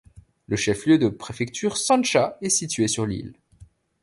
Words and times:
Le 0.47 0.55
chef 0.57 0.87
lieu 0.87 0.97
de 0.97 1.09
préfecture 1.09 1.77
Sansha 1.77 2.35
est 2.41 2.49
situé 2.49 2.87
sur 2.87 3.05
l'île. 3.05 3.35